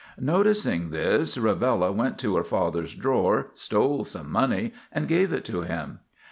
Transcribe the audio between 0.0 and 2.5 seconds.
Noticing this, Rivella went to her